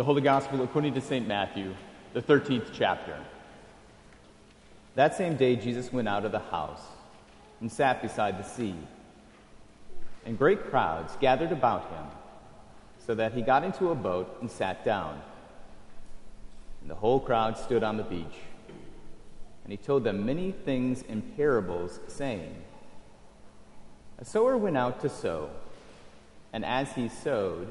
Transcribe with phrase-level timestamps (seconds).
[0.00, 1.28] The Holy Gospel according to St.
[1.28, 1.74] Matthew,
[2.14, 3.18] the 13th chapter.
[4.94, 6.80] That same day, Jesus went out of the house
[7.60, 8.74] and sat beside the sea.
[10.24, 12.06] And great crowds gathered about him,
[13.06, 15.20] so that he got into a boat and sat down.
[16.80, 18.38] And the whole crowd stood on the beach.
[19.64, 22.54] And he told them many things in parables, saying,
[24.18, 25.50] A sower went out to sow,
[26.54, 27.70] and as he sowed,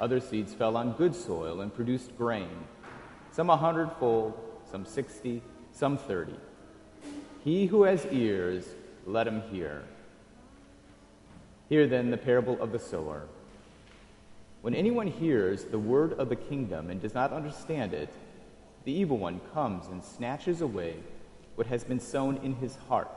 [0.00, 2.48] Other seeds fell on good soil and produced grain,
[3.30, 4.34] some a hundredfold,
[4.70, 6.36] some sixty, some thirty.
[7.44, 8.66] He who has ears,
[9.06, 9.84] let him hear.
[11.68, 13.26] Hear then the parable of the sower.
[14.62, 18.08] When anyone hears the word of the kingdom and does not understand it,
[18.84, 20.96] the evil one comes and snatches away
[21.54, 23.10] what has been sown in his heart.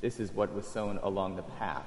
[0.00, 1.86] This is what was sown along the path.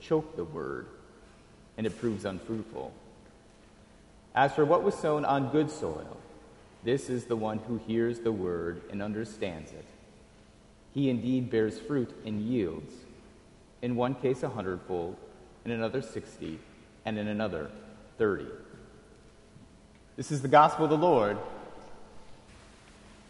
[0.00, 0.86] choke the word,
[1.76, 2.92] and it proves unfruitful.
[4.34, 6.16] As for what was sown on good soil,
[6.84, 9.84] this is the one who hears the word and understands it.
[10.94, 12.92] He indeed bears fruit and yields,
[13.82, 15.16] in one case a hundredfold,
[15.64, 16.58] in another sixty,
[17.04, 17.70] and in another
[18.18, 18.46] thirty.
[20.16, 21.38] This is the gospel of the Lord.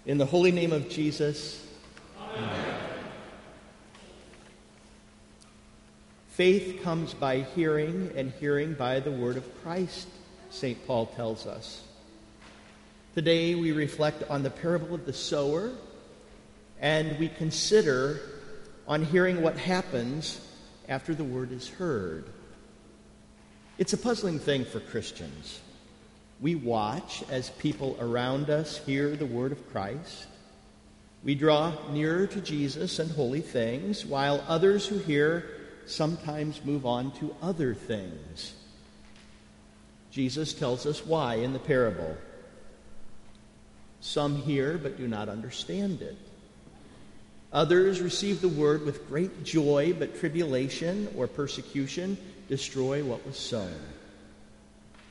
[0.06, 1.66] In the holy name of Jesus,
[2.18, 2.69] Amen.
[6.40, 10.08] Faith comes by hearing, and hearing by the word of Christ,
[10.48, 10.86] St.
[10.86, 11.82] Paul tells us.
[13.14, 15.70] Today we reflect on the parable of the sower,
[16.80, 18.22] and we consider
[18.88, 20.40] on hearing what happens
[20.88, 22.24] after the word is heard.
[23.76, 25.60] It's a puzzling thing for Christians.
[26.40, 30.26] We watch as people around us hear the word of Christ.
[31.22, 35.44] We draw nearer to Jesus and holy things, while others who hear
[35.86, 38.54] sometimes move on to other things.
[40.10, 42.16] Jesus tells us why in the parable.
[44.00, 46.16] Some hear but do not understand it.
[47.52, 52.16] Others receive the word with great joy, but tribulation or persecution
[52.48, 53.74] destroy what was sown.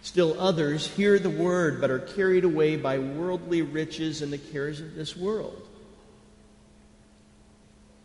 [0.02, 4.80] Still others hear the word but are carried away by worldly riches and the cares
[4.80, 5.69] of this world.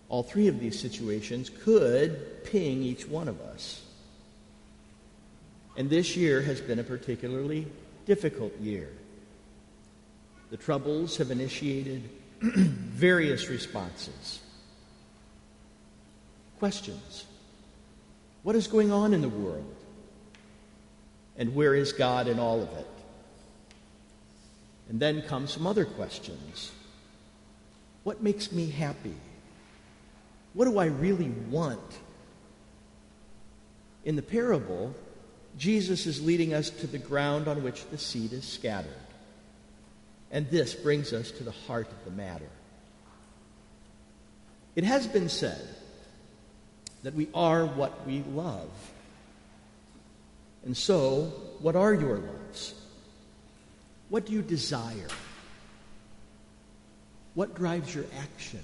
[0.08, 3.82] All three of these situations could ping each one of us.
[5.76, 7.66] And this year has been a particularly
[8.06, 8.88] difficult year.
[10.50, 12.08] The troubles have initiated
[12.40, 14.40] various responses.
[16.58, 17.24] Questions
[18.42, 19.74] What is going on in the world?
[21.36, 22.86] And where is God in all of it?
[24.88, 26.70] And then come some other questions
[28.04, 29.16] What makes me happy?
[30.54, 31.80] What do I really want?
[34.04, 34.94] In the parable,
[35.58, 38.90] Jesus is leading us to the ground on which the seed is scattered.
[40.30, 42.48] And this brings us to the heart of the matter.
[44.74, 45.68] It has been said
[47.04, 48.70] that we are what we love.
[50.64, 52.74] And so, what are your loves?
[54.08, 55.08] What do you desire?
[57.34, 58.62] What drives your action?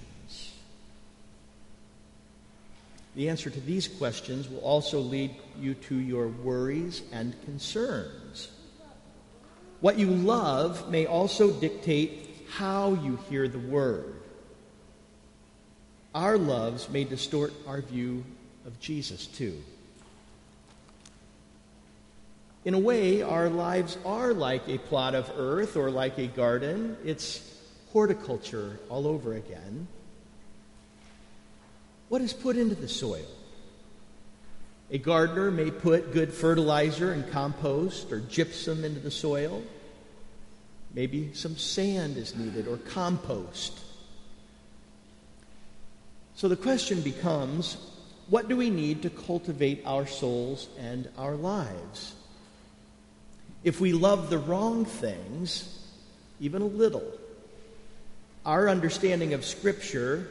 [3.17, 8.51] The answer to these questions will also lead you to your worries and concerns.
[9.81, 14.15] What you love may also dictate how you hear the word.
[16.15, 18.25] Our loves may distort our view
[18.67, 19.62] of Jesus, too.
[22.65, 26.97] In a way, our lives are like a plot of earth or like a garden.
[27.05, 27.43] It's
[27.93, 29.89] horticulture all over again.
[32.11, 33.25] What is put into the soil?
[34.91, 39.62] A gardener may put good fertilizer and compost or gypsum into the soil.
[40.93, 43.79] Maybe some sand is needed or compost.
[46.35, 47.77] So the question becomes
[48.29, 52.17] what do we need to cultivate our souls and our lives?
[53.62, 55.79] If we love the wrong things,
[56.41, 57.07] even a little,
[58.45, 60.29] our understanding of Scripture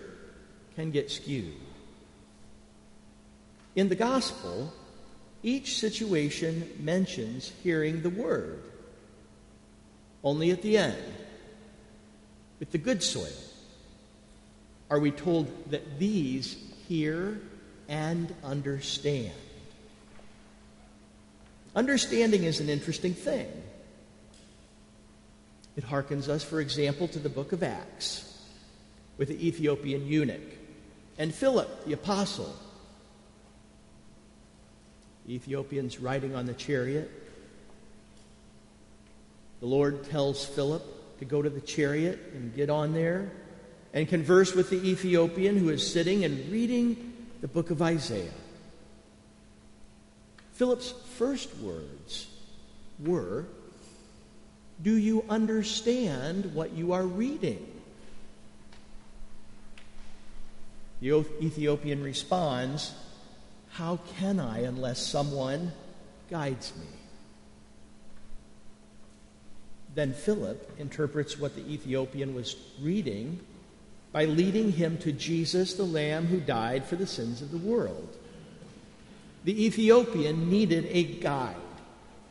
[0.75, 1.68] can get skewed.
[3.79, 4.73] In the Gospel,
[5.41, 8.61] each situation mentions hearing the Word.
[10.21, 11.01] Only at the end,
[12.59, 13.31] with the good soil,
[14.89, 16.57] are we told that these
[16.89, 17.39] hear
[17.87, 19.31] and understand.
[21.73, 23.47] Understanding is an interesting thing.
[25.77, 28.43] It harkens us, for example, to the book of Acts
[29.17, 30.51] with the Ethiopian eunuch
[31.17, 32.53] and Philip, the apostle.
[35.29, 37.09] Ethiopian's riding on the chariot.
[39.59, 40.83] The Lord tells Philip
[41.19, 43.31] to go to the chariot and get on there
[43.93, 48.31] and converse with the Ethiopian who is sitting and reading the book of Isaiah.
[50.53, 52.27] Philip's first words
[52.99, 53.45] were,
[54.81, 57.65] Do you understand what you are reading?
[61.01, 62.93] The Ethiopian responds,
[63.71, 65.71] How can I unless someone
[66.29, 66.85] guides me?
[69.95, 73.39] Then Philip interprets what the Ethiopian was reading
[74.11, 78.15] by leading him to Jesus, the Lamb who died for the sins of the world.
[79.43, 81.55] The Ethiopian needed a guide.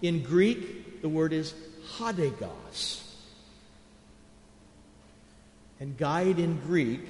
[0.03, 1.55] In Greek, the word is
[1.97, 3.03] hodegos.
[5.81, 7.01] And guide in Greek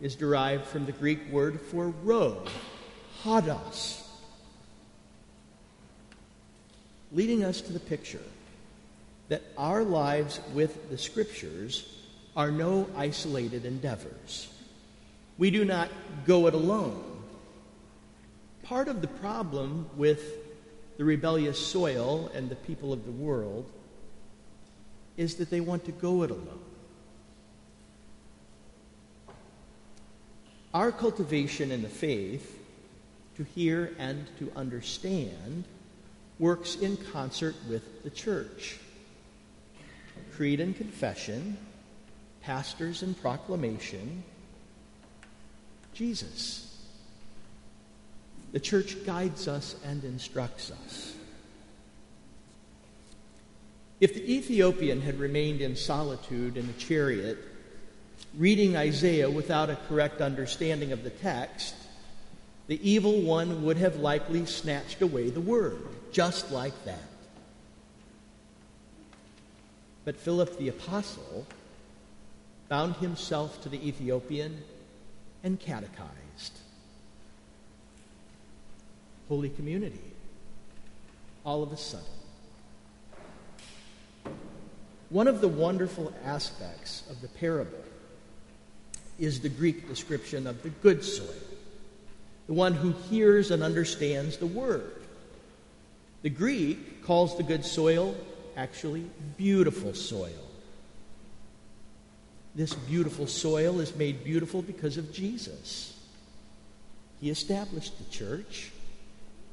[0.00, 2.48] is derived from the Greek word for road,
[3.24, 4.02] hodos.
[7.12, 8.22] Leading us to the picture
[9.28, 11.86] that our lives with the Scriptures
[12.36, 14.48] are no isolated endeavors.
[15.38, 15.88] We do not
[16.26, 17.02] go it alone.
[18.62, 20.22] Part of the problem with
[20.96, 23.70] the rebellious soil and the people of the world
[25.16, 26.60] is that they want to go it alone.
[30.72, 32.59] Our cultivation in the faith,
[33.40, 35.64] to hear and to understand,
[36.38, 38.78] works in concert with the church.
[40.34, 41.56] Creed and confession
[42.42, 44.22] pastors and proclamation,
[45.94, 46.78] Jesus.
[48.52, 51.14] The church guides us and instructs us.
[54.00, 57.38] If the Ethiopian had remained in solitude in the chariot,
[58.36, 61.74] reading Isaiah without a correct understanding of the text,
[62.70, 65.82] the evil one would have likely snatched away the word,
[66.12, 67.02] just like that.
[70.04, 71.48] But Philip the Apostle
[72.68, 74.62] bound himself to the Ethiopian,
[75.42, 76.58] and catechized.
[79.28, 80.12] Holy community,
[81.44, 82.06] all of a sudden.
[85.08, 87.82] One of the wonderful aspects of the parable
[89.18, 91.49] is the Greek description of the good soil,
[92.50, 94.90] the one who hears and understands the word.
[96.22, 98.16] The Greek calls the good soil
[98.56, 100.48] actually beautiful soil.
[102.56, 105.96] This beautiful soil is made beautiful because of Jesus.
[107.20, 108.72] He established the church,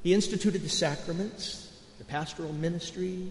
[0.02, 3.30] He instituted the sacraments, the pastoral ministry,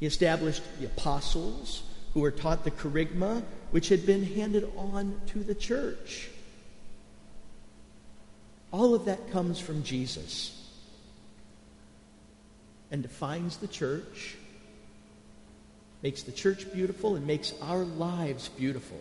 [0.00, 5.42] He established the apostles who were taught the kerygma, which had been handed on to
[5.42, 6.28] the church.
[8.72, 10.58] All of that comes from Jesus
[12.90, 14.36] and defines the church
[16.02, 19.00] makes the church beautiful, and makes our lives beautiful.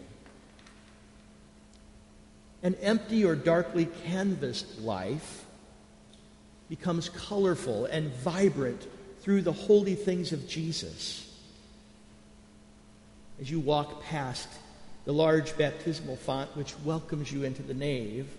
[2.64, 5.46] An empty or darkly canvassed life
[6.70, 8.88] becomes colorful and vibrant
[9.22, 11.28] through the holy things of Jesus.
[13.40, 14.48] As you walk past
[15.06, 18.30] the large baptismal font which welcomes you into the nave,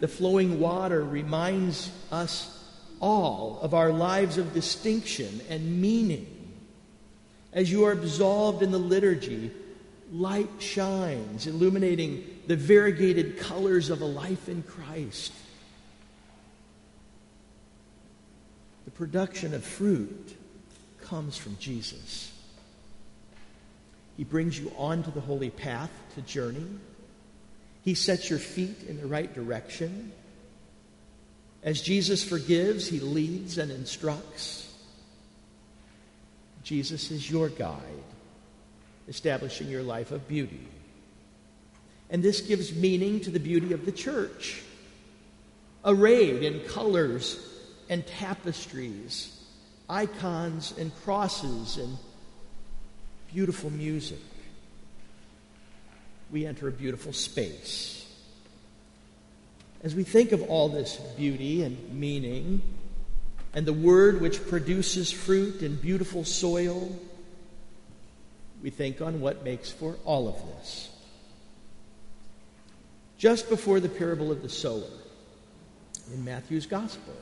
[0.00, 2.58] the flowing water reminds us
[3.00, 6.36] all of our lives of distinction and meaning
[7.52, 9.50] as you are absolved in the liturgy,
[10.12, 15.32] light shines, illuminating the variegated colors of a life in Christ.
[18.84, 20.36] The production of fruit
[21.02, 22.32] comes from Jesus.
[24.16, 26.66] He brings you onto the holy path to journey.
[27.82, 30.12] He sets your feet in the right direction.
[31.62, 34.72] As Jesus forgives, he leads and instructs.
[36.62, 38.04] Jesus is your guide.
[39.10, 40.66] establishing your life of beauty.
[42.08, 44.62] And this gives meaning to the beauty of the church,
[45.84, 47.38] arrayed in colors
[47.88, 49.36] and tapestries,
[49.88, 51.96] icons and crosses, and
[53.32, 54.18] beautiful music.
[56.30, 58.06] We enter a beautiful space.
[59.82, 62.62] As we think of all this beauty and meaning,
[63.54, 66.94] and the word which produces fruit in beautiful soil,
[68.62, 70.90] we think on what makes for all of this.
[73.18, 74.82] Just before the parable of the sower
[76.12, 77.14] in Matthew's Gospel,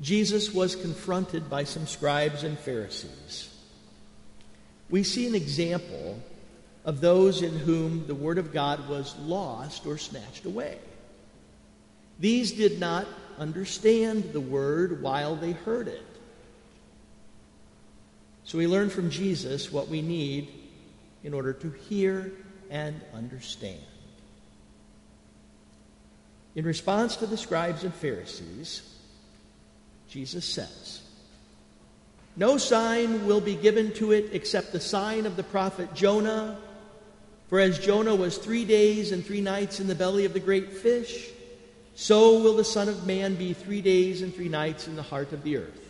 [0.00, 3.54] Jesus was confronted by some scribes and Pharisees.
[4.90, 6.22] We see an example
[6.84, 10.78] of those in whom the Word of God was lost or snatched away.
[12.18, 13.06] These did not
[13.38, 16.02] understand the Word while they heard it.
[18.44, 20.48] So we learn from Jesus what we need
[21.22, 22.32] in order to hear
[22.70, 23.80] and understand.
[26.54, 28.82] In response to the scribes and Pharisees,
[30.08, 31.02] Jesus says,
[32.36, 36.58] No sign will be given to it except the sign of the prophet Jonah.
[37.48, 40.70] For as Jonah was three days and three nights in the belly of the great
[40.70, 41.28] fish,
[41.94, 45.32] so will the Son of Man be three days and three nights in the heart
[45.32, 45.84] of the earth.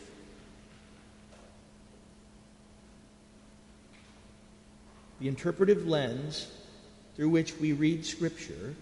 [5.21, 6.47] The interpretive lens
[7.17, 8.77] through which we read Scripture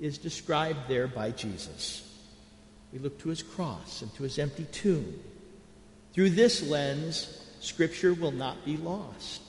[0.00, 2.02] is described there by Jesus.
[2.92, 5.18] We look to his cross and to his empty tomb.
[6.12, 9.42] Through this lens, Scripture will not be lost.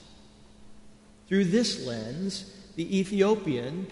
[1.28, 3.86] Through this lens, the Ethiopian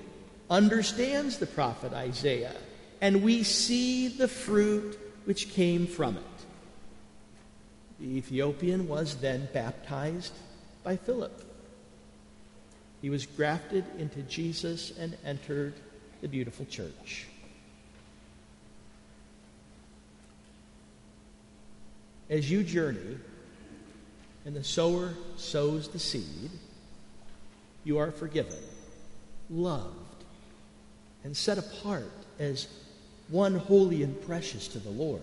[0.48, 2.56] understands the prophet Isaiah,
[3.00, 6.22] and we see the fruit which came from it.
[8.00, 10.32] The Ethiopian was then baptized
[10.82, 11.42] by Philip.
[13.02, 15.74] He was grafted into Jesus and entered
[16.22, 17.26] the beautiful church.
[22.30, 23.18] As you journey
[24.44, 26.50] and the sower sows the seed,
[27.86, 28.58] you are forgiven,
[29.48, 30.24] loved,
[31.22, 32.66] and set apart as
[33.28, 35.22] one holy and precious to the Lord.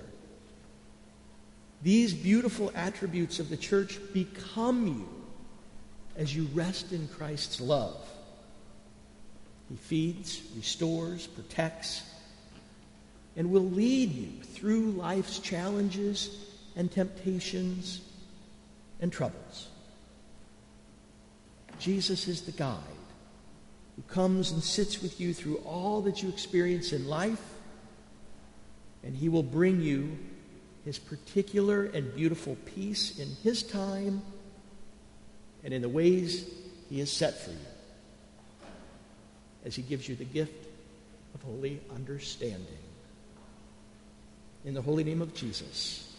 [1.81, 5.09] These beautiful attributes of the church become you
[6.15, 7.97] as you rest in Christ's love.
[9.69, 12.01] He feeds, restores, protects,
[13.35, 16.29] and will lead you through life's challenges
[16.77, 17.99] and temptations
[19.01, 19.67] and troubles.
[21.83, 22.79] Jesus is the guide
[23.95, 27.43] who comes and sits with you through all that you experience in life,
[29.03, 30.17] and he will bring you
[30.85, 34.21] his particular and beautiful peace in his time
[35.63, 36.45] and in the ways
[36.89, 37.57] He has set for you
[39.65, 40.67] as He gives you the gift
[41.33, 42.67] of holy understanding.
[44.65, 46.09] In the holy name of Jesus.